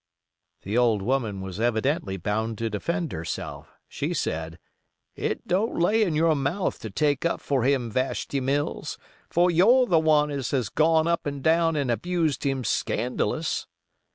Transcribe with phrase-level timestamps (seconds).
[0.63, 3.69] The old woman was evidently bound to defend herself.
[3.87, 4.57] She said:
[5.13, 8.97] "It don't lay in your mouth to take up for him, Vashti Mills;
[9.29, 13.67] for you're the one as has gone up and down and abused him scandalous."